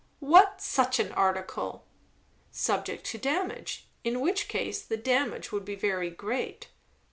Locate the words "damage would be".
4.97-5.75